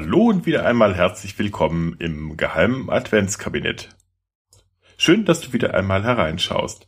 Hallo 0.00 0.28
und 0.28 0.46
wieder 0.46 0.64
einmal 0.64 0.94
herzlich 0.94 1.36
willkommen 1.40 1.96
im 1.98 2.36
geheimen 2.36 2.88
Adventskabinett. 2.88 3.96
Schön, 4.96 5.24
dass 5.24 5.40
du 5.40 5.52
wieder 5.52 5.74
einmal 5.74 6.04
hereinschaust. 6.04 6.86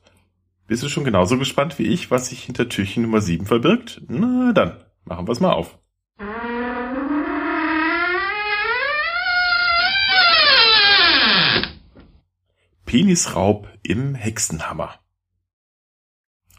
Bist 0.69 0.85
du 0.85 0.89
schon 0.89 1.03
genauso 1.03 1.37
gespannt 1.37 1.77
wie 1.81 1.89
ich, 1.89 2.13
was 2.13 2.29
sich 2.29 2.45
hinter 2.45 2.69
Türchen 2.69 3.03
Nummer 3.03 3.21
7 3.21 3.47
verbirgt? 3.47 4.01
Na 4.07 4.53
dann, 4.53 4.77
machen 5.05 5.27
wir's 5.27 5.41
mal 5.41 5.51
auf. 5.51 5.77
Penisraub 12.87 13.69
im 13.83 14.15
Hexenhammer. 14.15 15.01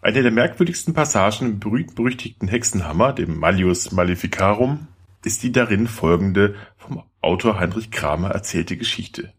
Eine 0.01 0.21
der 0.21 0.31
merkwürdigsten 0.31 0.93
Passagen 0.93 1.45
im 1.45 1.59
berühmt-berüchtigten 1.61 2.49
Hexenhammer, 2.49 3.13
dem 3.13 3.39
Malleus 3.39 3.93
Maleficarum, 3.93 4.89
ist 5.25 5.43
die 5.43 5.51
darin 5.51 5.87
folgende 5.87 6.55
vom 6.77 7.03
Autor 7.21 7.59
Heinrich 7.59 7.91
Kramer 7.91 8.29
erzählte 8.29 8.77
Geschichte. 8.77 9.33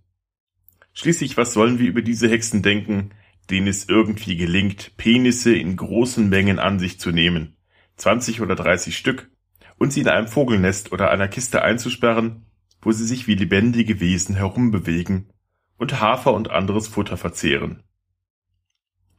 Schließlich, 0.93 1.37
was 1.37 1.53
sollen 1.53 1.79
wir 1.79 1.89
über 1.89 2.03
diese 2.03 2.29
Hexen 2.29 2.63
denken, 2.63 3.11
denen 3.51 3.67
es 3.67 3.89
irgendwie 3.89 4.37
gelingt, 4.37 4.97
Penisse 4.97 5.55
in 5.55 5.77
großen 5.77 6.29
Mengen 6.29 6.59
an 6.59 6.79
sich 6.79 7.01
zu 7.01 7.11
nehmen, 7.11 7.57
20 7.97 8.41
oder 8.41 8.55
30 8.55 8.97
Stück, 8.97 9.31
und 9.79 9.93
sie 9.93 10.03
in 10.03 10.09
einem 10.09 10.29
Vogelnest 10.29 10.93
oder 10.93 11.11
einer 11.11 11.29
Kiste 11.29 11.63
einzusperren, 11.63 12.47
wo 12.81 12.93
sie 12.93 13.07
sich 13.07 13.27
wie 13.27 13.35
lebendige 13.35 14.01
Wesen 14.01 14.37
herumbewegen 14.37 15.31
und 15.77 16.01
Hafer 16.01 16.35
und 16.35 16.51
anderes 16.51 16.89
Futter 16.89 17.17
verzehren. 17.17 17.83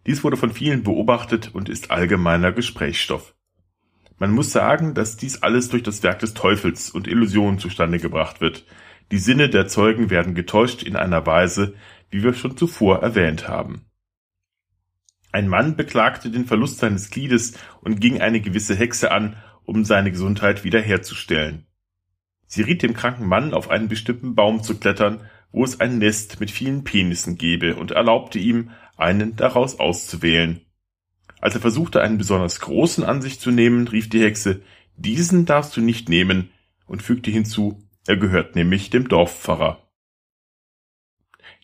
Dies 0.05 0.23
wurde 0.23 0.37
von 0.37 0.51
vielen 0.51 0.83
beobachtet 0.83 1.53
und 1.53 1.69
ist 1.69 1.91
allgemeiner 1.91 2.51
Gesprächsstoff. 2.51 3.35
Man 4.17 4.31
muss 4.31 4.51
sagen, 4.51 4.93
dass 4.93 5.17
dies 5.17 5.43
alles 5.43 5.69
durch 5.69 5.83
das 5.83 6.03
Werk 6.03 6.19
des 6.19 6.33
Teufels 6.33 6.89
und 6.89 7.07
Illusionen 7.07 7.59
zustande 7.59 7.99
gebracht 7.99 8.41
wird. 8.41 8.65
Die 9.11 9.17
Sinne 9.17 9.49
der 9.49 9.67
Zeugen 9.67 10.09
werden 10.09 10.35
getäuscht 10.35 10.83
in 10.83 10.95
einer 10.95 11.25
Weise, 11.25 11.75
wie 12.09 12.23
wir 12.23 12.33
schon 12.33 12.55
zuvor 12.57 13.01
erwähnt 13.01 13.47
haben. 13.47 13.85
Ein 15.31 15.47
Mann 15.47 15.75
beklagte 15.75 16.29
den 16.29 16.45
Verlust 16.45 16.77
seines 16.77 17.09
Gliedes 17.09 17.53
und 17.81 17.99
ging 17.99 18.21
eine 18.21 18.39
gewisse 18.39 18.75
Hexe 18.75 19.11
an, 19.11 19.35
um 19.63 19.83
seine 19.83 20.11
Gesundheit 20.11 20.63
wiederherzustellen. 20.63 21.65
Sie 22.45 22.61
riet 22.61 22.83
dem 22.83 22.93
kranken 22.93 23.27
Mann, 23.27 23.53
auf 23.53 23.71
einen 23.71 23.87
bestimmten 23.87 24.35
Baum 24.35 24.61
zu 24.61 24.77
klettern, 24.77 25.21
wo 25.51 25.63
es 25.63 25.79
ein 25.79 25.97
Nest 25.97 26.39
mit 26.39 26.51
vielen 26.51 26.83
Penissen 26.83 27.37
gebe, 27.37 27.75
und 27.75 27.91
erlaubte 27.91 28.37
ihm, 28.37 28.69
einen 28.95 29.35
daraus 29.35 29.79
auszuwählen. 29.79 30.61
Als 31.43 31.53
er 31.55 31.61
versuchte, 31.61 32.01
einen 32.01 32.17
besonders 32.17 32.61
großen 32.61 33.03
an 33.03 33.21
sich 33.21 33.37
zu 33.37 33.51
nehmen, 33.51 33.89
rief 33.89 34.09
die 34.09 34.23
Hexe, 34.23 34.61
diesen 34.95 35.45
darfst 35.45 35.75
du 35.75 35.81
nicht 35.81 36.07
nehmen, 36.07 36.51
und 36.85 37.03
fügte 37.03 37.31
hinzu, 37.31 37.83
er 38.07 38.15
gehört 38.15 38.55
nämlich 38.55 38.91
dem 38.91 39.09
Dorfpfarrer. 39.09 39.85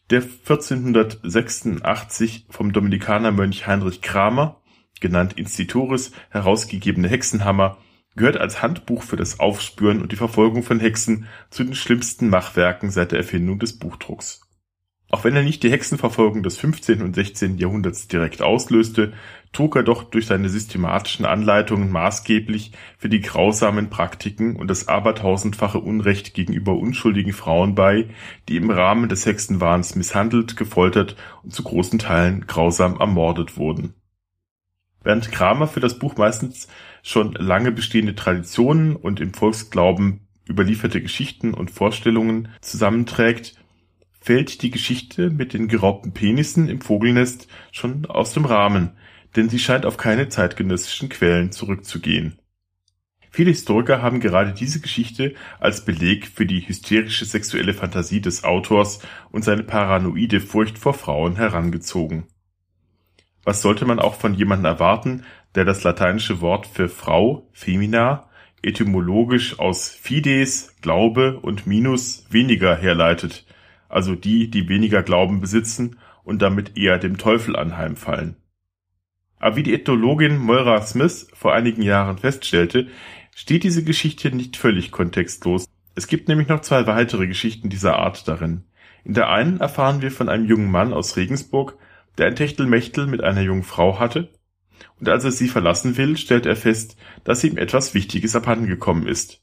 Der 0.09 0.21
1486 0.21 2.47
vom 2.49 2.73
Dominikanermönch 2.73 3.67
Heinrich 3.67 4.01
Kramer, 4.01 4.61
genannt 4.99 5.39
Instituris, 5.39 6.11
herausgegebene 6.29 7.07
Hexenhammer, 7.07 7.77
gehört 8.17 8.35
als 8.35 8.61
Handbuch 8.61 9.03
für 9.03 9.15
das 9.15 9.39
Aufspüren 9.39 10.01
und 10.01 10.11
die 10.11 10.17
Verfolgung 10.17 10.63
von 10.63 10.81
Hexen 10.81 11.25
zu 11.51 11.63
den 11.63 11.73
schlimmsten 11.73 12.27
Machwerken 12.27 12.91
seit 12.91 13.13
der 13.13 13.19
Erfindung 13.19 13.59
des 13.59 13.79
Buchdrucks. 13.79 14.41
Auch 15.11 15.23
wenn 15.23 15.35
er 15.35 15.41
nicht 15.41 15.63
die 15.63 15.71
Hexenverfolgung 15.71 16.43
des 16.43 16.57
15. 16.57 17.01
und 17.01 17.15
16. 17.15 17.57
Jahrhunderts 17.57 18.07
direkt 18.07 18.43
auslöste, 18.43 19.13
trug 19.51 19.75
er 19.75 19.81
doch 19.81 20.03
durch 20.03 20.27
seine 20.27 20.49
systematischen 20.49 21.25
Anleitungen 21.25 21.91
maßgeblich 21.91 22.73
für 22.99 23.09
die 23.09 23.21
grausamen 23.21 23.89
Praktiken 23.89 24.55
und 24.55 24.67
das 24.67 24.87
abertausendfache 24.87 25.79
Unrecht 25.79 26.35
gegenüber 26.35 26.77
unschuldigen 26.77 27.33
Frauen 27.33 27.73
bei, 27.73 28.09
die 28.47 28.57
im 28.57 28.69
Rahmen 28.69 29.09
des 29.09 29.25
Hexenwahns 29.25 29.95
misshandelt, 29.95 30.55
gefoltert 30.55 31.15
und 31.43 31.55
zu 31.55 31.63
großen 31.63 31.97
Teilen 31.97 32.45
grausam 32.45 32.99
ermordet 32.99 33.57
wurden. 33.57 33.95
Während 35.03 35.31
Kramer 35.31 35.67
für 35.67 35.79
das 35.79 35.97
Buch 35.97 36.17
meistens 36.17 36.67
schon 37.01 37.33
lange 37.33 37.71
bestehende 37.71 38.13
Traditionen 38.13 38.95
und 38.95 39.19
im 39.19 39.33
Volksglauben 39.33 40.27
überlieferte 40.47 41.01
Geschichten 41.01 41.53
und 41.53 41.71
Vorstellungen 41.71 42.49
zusammenträgt, 42.61 43.58
fällt 44.19 44.61
die 44.61 44.71
Geschichte 44.71 45.29
mit 45.29 45.53
den 45.53 45.67
geraubten 45.67 46.13
Penissen 46.13 46.69
im 46.69 46.81
Vogelnest 46.81 47.47
schon 47.71 48.05
aus 48.05 48.33
dem 48.33 48.45
Rahmen, 48.45 48.91
denn 49.35 49.49
sie 49.49 49.59
scheint 49.59 49.85
auf 49.85 49.97
keine 49.97 50.29
zeitgenössischen 50.29 51.09
Quellen 51.09 51.51
zurückzugehen. 51.51 52.39
Viele 53.31 53.51
Historiker 53.51 54.01
haben 54.01 54.19
gerade 54.19 54.53
diese 54.53 54.81
Geschichte 54.81 55.35
als 55.59 55.85
Beleg 55.85 56.27
für 56.27 56.45
die 56.45 56.67
hysterische 56.67 57.25
sexuelle 57.25 57.73
Fantasie 57.73 58.21
des 58.21 58.43
Autors 58.43 58.99
und 59.31 59.43
seine 59.43 59.63
paranoide 59.63 60.41
Furcht 60.41 60.79
vor 60.79 60.95
Frauen 60.95 61.35
herangezogen. 61.35 62.25
Was 63.43 63.61
sollte 63.61 63.85
man 63.85 63.99
auch 63.99 64.15
von 64.15 64.33
jemandem 64.33 64.65
erwarten, 64.65 65.23
der 65.55 65.63
das 65.63 65.83
lateinische 65.83 66.41
Wort 66.41 66.67
für 66.67 66.89
Frau, 66.89 67.47
femina, 67.53 68.29
etymologisch 68.61 69.59
aus 69.59 69.89
fides, 69.89 70.75
Glaube 70.81 71.39
und 71.39 71.65
minus 71.65 72.25
weniger 72.29 72.75
herleitet, 72.75 73.45
also 73.89 74.15
die, 74.15 74.49
die 74.49 74.69
weniger 74.69 75.03
Glauben 75.03 75.41
besitzen 75.41 75.97
und 76.23 76.41
damit 76.41 76.77
eher 76.77 76.97
dem 76.97 77.17
Teufel 77.17 77.55
anheimfallen. 77.55 78.37
Aber 79.39 79.55
wie 79.55 79.63
die 79.63 79.73
Ethnologin 79.73 80.37
Moira 80.37 80.81
Smith 80.81 81.27
vor 81.33 81.53
einigen 81.53 81.81
Jahren 81.81 82.17
feststellte, 82.17 82.87
steht 83.35 83.63
diese 83.63 83.83
Geschichte 83.83 84.31
nicht 84.35 84.57
völlig 84.57 84.91
kontextlos. 84.91 85.65
Es 85.95 86.07
gibt 86.07 86.27
nämlich 86.27 86.47
noch 86.47 86.61
zwei 86.61 86.87
weitere 86.87 87.27
Geschichten 87.27 87.69
dieser 87.69 87.97
Art 87.97 88.27
darin. 88.27 88.65
In 89.03 89.13
der 89.13 89.29
einen 89.29 89.59
erfahren 89.59 90.01
wir 90.01 90.11
von 90.11 90.29
einem 90.29 90.45
jungen 90.45 90.69
Mann 90.69 90.93
aus 90.93 91.17
Regensburg, 91.17 91.77
der 92.17 92.27
ein 92.27 92.35
Techtelmechtel 92.35 93.07
mit 93.07 93.23
einer 93.23 93.41
jungen 93.41 93.63
Frau 93.63 93.99
hatte, 93.99 94.29
und 94.99 95.09
als 95.09 95.23
er 95.23 95.31
sie 95.31 95.47
verlassen 95.47 95.97
will, 95.97 96.17
stellt 96.17 96.45
er 96.45 96.55
fest, 96.55 96.97
dass 97.23 97.43
ihm 97.43 97.57
etwas 97.57 97.93
Wichtiges 97.93 98.35
abhandengekommen 98.35 99.07
ist. 99.07 99.41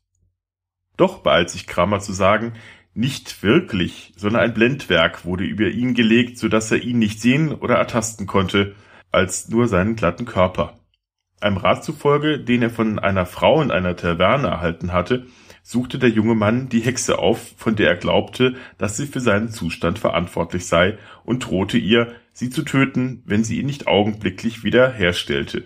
Doch 0.97 1.19
beeilt 1.19 1.51
sich 1.51 1.67
Kramer 1.67 2.01
zu 2.01 2.13
sagen, 2.13 2.55
nicht 2.97 3.43
wirklich, 3.43 4.13
sondern 4.17 4.43
ein 4.43 4.55
Blendwerk 4.55 5.25
wurde 5.25 5.45
über 5.45 5.69
ihn 5.69 5.95
gelegt, 5.95 6.39
so 6.39 6.49
dass 6.49 6.71
er 6.71 6.83
ihn 6.83 6.99
nicht 6.99 7.21
sehen 7.21 7.53
oder 7.53 7.77
ertasten 7.77 8.27
konnte, 8.27 8.75
als 9.13 9.49
nur 9.49 9.69
seinen 9.69 9.97
glatten 9.97 10.25
Körper. 10.25 10.79
Einem 11.41 11.59
Rat 11.59 11.85
zufolge, 11.85 12.41
den 12.41 12.63
er 12.63 12.71
von 12.71 12.99
einer 12.99 13.27
Frau 13.27 13.61
in 13.61 13.71
einer 13.71 13.97
Taverne 13.97 14.49
erhalten 14.49 14.93
hatte, 14.93 15.27
suchte 15.63 15.99
der 15.99 16.09
junge 16.09 16.35
Mann 16.35 16.69
die 16.69 16.81
Hexe 16.81 17.19
auf, 17.19 17.55
von 17.57 17.77
der 17.77 17.89
er 17.91 17.97
glaubte, 17.97 18.55
dass 18.79 18.97
sie 18.97 19.07
für 19.07 19.21
seinen 19.21 19.51
Zustand 19.51 19.99
verantwortlich 19.99 20.67
sei, 20.67 20.97
und 21.25 21.47
drohte 21.47 21.77
ihr, 21.77 22.15
sie 22.33 22.51
zu 22.51 22.63
töten, 22.63 23.23
wenn 23.27 23.45
sie 23.45 23.59
ihn 23.59 23.67
nicht 23.67 23.87
augenblicklich 23.87 24.65
wieder 24.65 24.91
herstellte. 24.91 25.65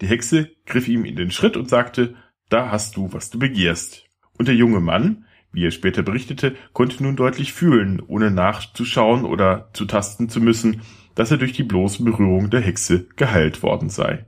Die 0.00 0.08
Hexe 0.08 0.50
griff 0.66 0.88
ihm 0.88 1.04
in 1.04 1.16
den 1.16 1.30
Schritt 1.30 1.56
und 1.56 1.70
sagte, 1.70 2.16
da 2.50 2.70
hast 2.70 2.96
du, 2.96 3.12
was 3.12 3.30
du 3.30 3.38
begehrst. 3.38 4.04
Und 4.36 4.48
der 4.48 4.54
junge 4.54 4.80
Mann, 4.80 5.24
wie 5.56 5.64
er 5.64 5.70
später 5.70 6.02
berichtete, 6.02 6.54
konnte 6.74 7.02
nun 7.02 7.16
deutlich 7.16 7.54
fühlen, 7.54 8.02
ohne 8.06 8.30
nachzuschauen 8.30 9.24
oder 9.24 9.70
zu 9.72 9.86
tasten 9.86 10.28
zu 10.28 10.38
müssen, 10.38 10.82
dass 11.14 11.30
er 11.30 11.38
durch 11.38 11.54
die 11.54 11.62
bloße 11.62 12.04
Berührung 12.04 12.50
der 12.50 12.60
Hexe 12.60 13.06
geheilt 13.16 13.62
worden 13.62 13.88
sei. 13.88 14.26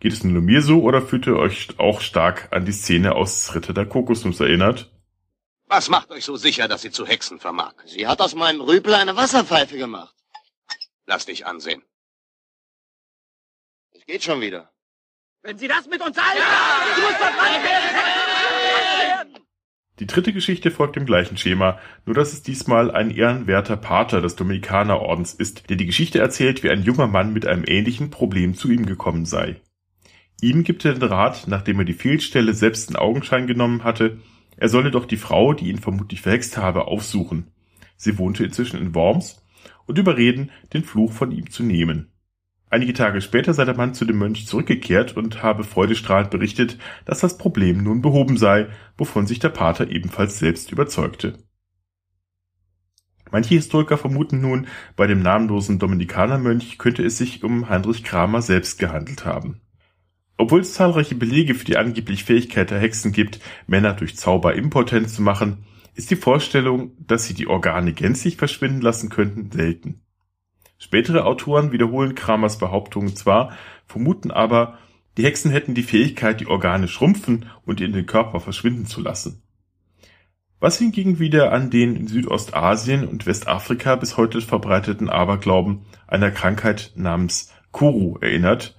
Geht 0.00 0.12
es 0.12 0.24
nur 0.24 0.42
mir 0.42 0.60
so 0.60 0.82
oder 0.82 1.00
fühlt 1.00 1.28
ihr 1.28 1.36
euch 1.36 1.68
auch 1.78 2.00
stark 2.00 2.48
an 2.50 2.64
die 2.64 2.72
Szene 2.72 3.14
aus 3.14 3.54
Ritter 3.54 3.72
der 3.72 3.86
Kokosnuss 3.86 4.40
erinnert? 4.40 4.90
Was 5.66 5.88
macht 5.88 6.10
euch 6.10 6.24
so 6.24 6.34
sicher, 6.34 6.66
dass 6.66 6.82
sie 6.82 6.90
zu 6.90 7.06
Hexen 7.06 7.38
vermag? 7.38 7.74
Sie 7.86 8.08
hat 8.08 8.20
aus 8.20 8.34
meinem 8.34 8.60
Rüpel 8.60 8.92
eine 8.94 9.14
Wasserpfeife 9.14 9.78
gemacht. 9.78 10.16
Lass 11.06 11.26
dich 11.26 11.46
ansehen. 11.46 11.84
Es 13.92 14.04
geht 14.04 14.24
schon 14.24 14.40
wieder. 14.40 14.72
Wenn 15.42 15.58
Sie 15.58 15.68
das 15.68 15.86
mit 15.86 16.00
uns 16.00 16.16
halten, 16.18 16.38
ja! 16.38 16.96
ich 16.96 17.02
muss 17.02 17.14
verbrannt 17.14 17.62
werden! 17.62 18.27
Die 20.00 20.06
dritte 20.06 20.32
Geschichte 20.32 20.70
folgt 20.70 20.94
dem 20.94 21.06
gleichen 21.06 21.36
Schema, 21.36 21.78
nur 22.06 22.14
dass 22.14 22.32
es 22.32 22.42
diesmal 22.42 22.90
ein 22.92 23.10
ehrenwerter 23.10 23.76
Pater 23.76 24.20
des 24.20 24.36
Dominikanerordens 24.36 25.34
ist, 25.34 25.68
der 25.70 25.76
die 25.76 25.86
Geschichte 25.86 26.20
erzählt, 26.20 26.62
wie 26.62 26.70
ein 26.70 26.82
junger 26.82 27.08
Mann 27.08 27.32
mit 27.32 27.46
einem 27.46 27.64
ähnlichen 27.66 28.10
Problem 28.10 28.54
zu 28.54 28.70
ihm 28.70 28.86
gekommen 28.86 29.26
sei. 29.26 29.60
Ihm 30.40 30.62
gibt 30.62 30.84
er 30.84 30.94
den 30.94 31.02
Rat, 31.02 31.48
nachdem 31.48 31.80
er 31.80 31.84
die 31.84 31.94
Fehlstelle 31.94 32.54
selbst 32.54 32.90
in 32.90 32.96
Augenschein 32.96 33.48
genommen 33.48 33.82
hatte, 33.82 34.18
er 34.56 34.68
solle 34.68 34.92
doch 34.92 35.04
die 35.04 35.16
Frau, 35.16 35.52
die 35.52 35.68
ihn 35.68 35.78
vermutlich 35.78 36.20
verhext 36.20 36.56
habe, 36.56 36.86
aufsuchen. 36.86 37.48
Sie 37.96 38.18
wohnte 38.18 38.44
inzwischen 38.44 38.80
in 38.80 38.94
Worms 38.94 39.44
und 39.86 39.98
überreden, 39.98 40.50
den 40.72 40.84
Fluch 40.84 41.12
von 41.12 41.32
ihm 41.32 41.50
zu 41.50 41.64
nehmen. 41.64 42.12
Einige 42.70 42.92
Tage 42.92 43.20
später 43.20 43.54
sei 43.54 43.64
der 43.64 43.76
Mann 43.76 43.94
zu 43.94 44.04
dem 44.04 44.18
Mönch 44.18 44.46
zurückgekehrt 44.46 45.16
und 45.16 45.42
habe 45.42 45.64
freudestrahlend 45.64 46.30
berichtet, 46.30 46.78
dass 47.06 47.20
das 47.20 47.38
Problem 47.38 47.82
nun 47.82 48.02
behoben 48.02 48.36
sei, 48.36 48.68
wovon 48.98 49.26
sich 49.26 49.38
der 49.38 49.48
Pater 49.48 49.90
ebenfalls 49.90 50.38
selbst 50.38 50.70
überzeugte. 50.70 51.38
Manche 53.30 53.54
Historiker 53.54 53.98
vermuten 53.98 54.40
nun, 54.40 54.66
bei 54.96 55.06
dem 55.06 55.20
namenlosen 55.20 55.78
Dominikanermönch 55.78 56.78
könnte 56.78 57.04
es 57.04 57.18
sich 57.18 57.42
um 57.42 57.68
Heinrich 57.68 58.04
Kramer 58.04 58.42
selbst 58.42 58.78
gehandelt 58.78 59.24
haben. 59.24 59.60
Obwohl 60.36 60.60
es 60.60 60.74
zahlreiche 60.74 61.14
Belege 61.14 61.54
für 61.54 61.64
die 61.64 61.76
angebliche 61.76 62.24
Fähigkeit 62.24 62.70
der 62.70 62.78
Hexen 62.78 63.12
gibt, 63.12 63.40
Männer 63.66 63.92
durch 63.94 64.16
Zauber 64.16 64.54
impotent 64.54 65.10
zu 65.10 65.20
machen, 65.20 65.64
ist 65.94 66.10
die 66.10 66.16
Vorstellung, 66.16 66.92
dass 66.98 67.26
sie 67.26 67.34
die 67.34 67.48
Organe 67.48 67.92
gänzlich 67.92 68.36
verschwinden 68.36 68.80
lassen 68.80 69.08
könnten, 69.08 69.50
selten. 69.50 70.02
Spätere 70.78 71.24
Autoren 71.24 71.72
wiederholen 71.72 72.14
Kramers 72.14 72.58
Behauptungen 72.58 73.16
zwar, 73.16 73.52
vermuten 73.86 74.30
aber, 74.30 74.78
die 75.16 75.24
Hexen 75.24 75.50
hätten 75.50 75.74
die 75.74 75.82
Fähigkeit, 75.82 76.40
die 76.40 76.46
Organe 76.46 76.86
schrumpfen 76.86 77.46
und 77.66 77.80
in 77.80 77.92
den 77.92 78.06
Körper 78.06 78.38
verschwinden 78.38 78.86
zu 78.86 79.00
lassen. 79.00 79.42
Was 80.60 80.78
hingegen 80.78 81.18
wieder 81.18 81.52
an 81.52 81.70
den 81.70 81.96
in 81.96 82.06
Südostasien 82.06 83.06
und 83.06 83.26
Westafrika 83.26 83.96
bis 83.96 84.16
heute 84.16 84.40
verbreiteten 84.40 85.08
Aberglauben 85.08 85.82
einer 86.06 86.30
Krankheit 86.30 86.92
namens 86.94 87.52
Kuru 87.70 88.18
erinnert, 88.20 88.76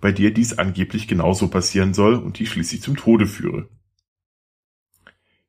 bei 0.00 0.12
der 0.12 0.30
dies 0.30 0.58
angeblich 0.58 1.08
genauso 1.08 1.48
passieren 1.48 1.94
soll 1.94 2.14
und 2.14 2.38
die 2.38 2.46
schließlich 2.46 2.82
zum 2.82 2.96
Tode 2.96 3.26
führe. 3.26 3.68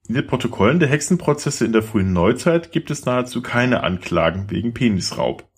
In 0.07 0.15
den 0.15 0.27
Protokollen 0.27 0.79
der 0.79 0.89
Hexenprozesse 0.89 1.65
in 1.65 1.71
der 1.71 1.83
frühen 1.83 2.11
Neuzeit 2.11 2.73
gibt 2.73 2.91
es 2.91 3.05
nahezu 3.05 3.41
keine 3.41 3.83
Anklagen 3.83 4.49
wegen 4.51 4.73
Penisraub. 4.73 5.49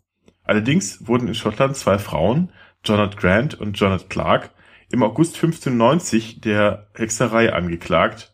Allerdings 0.45 1.07
wurden 1.07 1.27
in 1.27 1.35
Schottland 1.35 1.75
zwei 1.75 1.97
Frauen, 1.97 2.51
Jonat 2.83 3.17
Grant 3.17 3.55
und 3.55 3.77
Jonat 3.79 4.09
Clark, 4.09 4.51
im 4.91 5.03
August 5.03 5.35
1590 5.35 6.41
der 6.41 6.87
Hexerei 6.93 7.51
angeklagt 7.51 8.31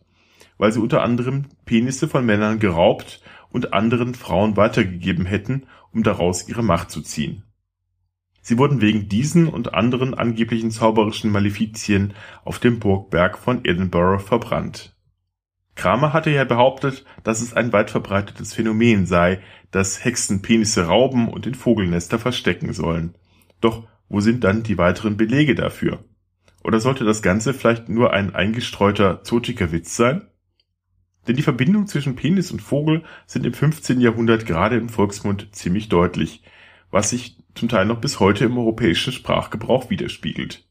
weil 0.61 0.71
sie 0.71 0.79
unter 0.79 1.01
anderem 1.01 1.45
Penisse 1.65 2.07
von 2.07 2.23
Männern 2.23 2.59
geraubt 2.59 3.19
und 3.49 3.73
anderen 3.73 4.13
Frauen 4.13 4.57
weitergegeben 4.57 5.25
hätten, 5.25 5.63
um 5.91 6.03
daraus 6.03 6.47
ihre 6.47 6.61
Macht 6.61 6.91
zu 6.91 7.01
ziehen. 7.01 7.41
Sie 8.43 8.59
wurden 8.59 8.79
wegen 8.79 9.09
diesen 9.09 9.47
und 9.47 9.73
anderen 9.73 10.13
angeblichen 10.13 10.69
zauberischen 10.69 11.31
Malefizien 11.31 12.13
auf 12.45 12.59
dem 12.59 12.77
Burgberg 12.77 13.39
von 13.39 13.65
Edinburgh 13.65 14.19
verbrannt. 14.19 14.90
Kramer 15.81 16.13
hatte 16.13 16.29
ja 16.29 16.43
behauptet, 16.43 17.05
dass 17.23 17.41
es 17.41 17.55
ein 17.55 17.73
weit 17.73 17.89
verbreitetes 17.89 18.53
Phänomen 18.53 19.07
sei, 19.07 19.39
dass 19.71 20.05
Hexen 20.05 20.43
Penisse 20.43 20.85
rauben 20.85 21.27
und 21.27 21.47
in 21.47 21.55
Vogelnester 21.55 22.19
verstecken 22.19 22.71
sollen. 22.71 23.15
Doch 23.61 23.87
wo 24.07 24.19
sind 24.19 24.43
dann 24.43 24.61
die 24.61 24.77
weiteren 24.77 25.17
Belege 25.17 25.55
dafür? 25.55 26.03
Oder 26.63 26.79
sollte 26.79 27.03
das 27.03 27.23
Ganze 27.23 27.55
vielleicht 27.55 27.89
nur 27.89 28.13
ein 28.13 28.35
eingestreuter 28.35 29.23
Zotikerwitz 29.23 29.95
sein? 29.95 30.27
Denn 31.27 31.35
die 31.35 31.41
Verbindung 31.41 31.87
zwischen 31.87 32.15
Penis 32.15 32.51
und 32.51 32.61
Vogel 32.61 33.01
sind 33.25 33.47
im 33.47 33.53
15. 33.55 34.01
Jahrhundert 34.01 34.45
gerade 34.45 34.77
im 34.77 34.87
Volksmund 34.87 35.55
ziemlich 35.55 35.89
deutlich, 35.89 36.43
was 36.91 37.09
sich 37.09 37.37
zum 37.55 37.69
Teil 37.69 37.87
noch 37.87 37.99
bis 37.99 38.19
heute 38.19 38.45
im 38.45 38.55
europäischen 38.55 39.13
Sprachgebrauch 39.13 39.89
widerspiegelt. 39.89 40.63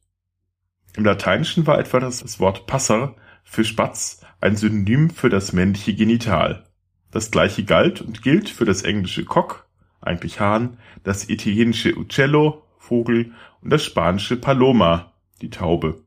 Im 0.97 1.05
Lateinischen 1.05 1.67
war 1.67 1.81
etwa 1.81 1.99
das 1.99 2.39
Wort 2.39 2.69
Passer 2.69 3.17
für 3.45 3.65
Spatz 3.65 4.25
ein 4.41 4.57
Synonym 4.57 5.11
für 5.11 5.29
das 5.29 5.53
männliche 5.53 5.95
Genital. 5.95 6.65
Das 7.11 7.31
gleiche 7.31 7.65
galt 7.65 8.01
und 8.01 8.23
gilt 8.23 8.49
für 8.49 8.65
das 8.65 8.83
englische 8.83 9.25
Cock, 9.25 9.69
eigentlich 10.01 10.41
Hahn, 10.41 10.79
das 11.03 11.29
italienische 11.29 11.97
Uccello, 11.97 12.65
Vogel 12.79 13.33
und 13.61 13.71
das 13.71 13.85
spanische 13.85 14.37
Paloma, 14.37 15.13
die 15.43 15.51
Taube. 15.51 16.05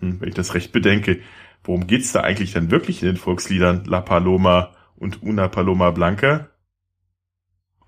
Hm, 0.00 0.20
wenn 0.20 0.28
ich 0.28 0.34
das 0.34 0.54
recht 0.54 0.72
bedenke, 0.72 1.20
Worum 1.64 1.86
geht's 1.86 2.12
da 2.12 2.20
eigentlich 2.20 2.52
dann 2.52 2.70
wirklich 2.70 3.02
in 3.02 3.06
den 3.06 3.16
Volksliedern 3.16 3.84
La 3.86 4.02
Paloma 4.02 4.74
und 4.96 5.22
Una 5.22 5.48
Paloma 5.48 5.90
Blanca? 5.90 6.50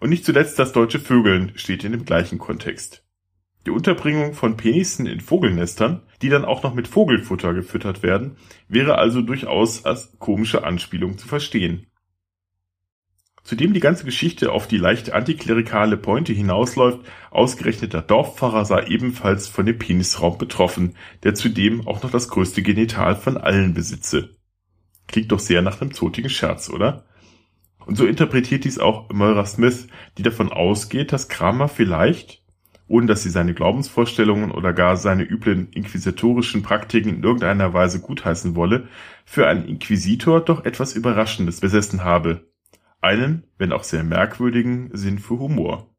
Und 0.00 0.08
nicht 0.08 0.24
zuletzt 0.24 0.58
das 0.58 0.72
deutsche 0.72 0.98
Vögeln 0.98 1.52
steht 1.56 1.84
in 1.84 1.92
dem 1.92 2.06
gleichen 2.06 2.38
Kontext. 2.38 3.05
Die 3.66 3.70
Unterbringung 3.70 4.32
von 4.32 4.56
Penissen 4.56 5.06
in 5.06 5.20
Vogelnestern, 5.20 6.02
die 6.22 6.28
dann 6.28 6.44
auch 6.44 6.62
noch 6.62 6.72
mit 6.72 6.86
Vogelfutter 6.86 7.52
gefüttert 7.52 8.04
werden, 8.04 8.36
wäre 8.68 8.96
also 8.96 9.22
durchaus 9.22 9.84
als 9.84 10.16
komische 10.20 10.62
Anspielung 10.62 11.18
zu 11.18 11.26
verstehen. 11.26 11.88
Zudem 13.42 13.74
die 13.74 13.80
ganze 13.80 14.04
Geschichte 14.04 14.52
auf 14.52 14.68
die 14.68 14.76
leicht 14.76 15.12
antiklerikale 15.12 15.96
Pointe 15.96 16.32
hinausläuft, 16.32 17.00
ausgerechnet 17.32 17.92
der 17.92 18.02
Dorfpfarrer 18.02 18.64
sei 18.64 18.86
ebenfalls 18.86 19.48
von 19.48 19.66
dem 19.66 19.78
Penisraum 19.78 20.38
betroffen, 20.38 20.96
der 21.24 21.34
zudem 21.34 21.88
auch 21.88 22.02
noch 22.04 22.10
das 22.10 22.28
größte 22.28 22.62
Genital 22.62 23.16
von 23.16 23.36
allen 23.36 23.74
besitze. 23.74 24.36
Klingt 25.08 25.32
doch 25.32 25.40
sehr 25.40 25.62
nach 25.62 25.80
einem 25.80 25.92
zotigen 25.92 26.30
Scherz, 26.30 26.70
oder? 26.70 27.04
Und 27.84 27.96
so 27.96 28.06
interpretiert 28.06 28.64
dies 28.64 28.78
auch 28.78 29.10
Moira 29.10 29.44
Smith, 29.44 29.88
die 30.18 30.22
davon 30.22 30.52
ausgeht, 30.52 31.12
dass 31.12 31.28
Kramer 31.28 31.68
vielleicht, 31.68 32.45
ohne 32.88 33.06
dass 33.06 33.22
sie 33.22 33.30
seine 33.30 33.54
Glaubensvorstellungen 33.54 34.50
oder 34.50 34.72
gar 34.72 34.96
seine 34.96 35.24
üblen 35.24 35.68
inquisitorischen 35.72 36.62
Praktiken 36.62 37.16
in 37.16 37.22
irgendeiner 37.22 37.72
Weise 37.72 38.00
gutheißen 38.00 38.54
wolle, 38.54 38.88
für 39.24 39.46
einen 39.48 39.66
Inquisitor 39.66 40.40
doch 40.40 40.64
etwas 40.64 40.94
Überraschendes 40.94 41.60
besessen 41.60 42.04
habe, 42.04 42.52
einen, 43.00 43.44
wenn 43.58 43.72
auch 43.72 43.84
sehr 43.84 44.04
merkwürdigen, 44.04 44.90
Sinn 44.92 45.18
für 45.18 45.38
Humor 45.38 45.95